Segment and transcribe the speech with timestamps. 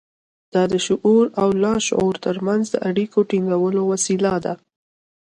[0.53, 4.53] دا د شعور او لاشعور ترمنځ د اړيکو د ټينګولو وسيله ده.